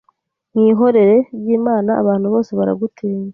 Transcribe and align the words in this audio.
Mwihorere 0.55 1.15
ry'Imana 1.39 1.91
Abantu 2.01 2.27
bose 2.33 2.51
baragutinya 2.57 3.27